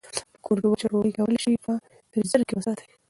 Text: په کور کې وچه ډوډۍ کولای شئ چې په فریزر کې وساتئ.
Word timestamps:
په 0.35 0.39
کور 0.45 0.57
کې 0.61 0.67
وچه 0.69 0.87
ډوډۍ 0.91 1.11
کولای 1.17 1.39
شئ 1.43 1.51
چې 1.55 1.61
په 1.65 1.73
فریزر 2.11 2.41
کې 2.47 2.53
وساتئ. 2.55 2.87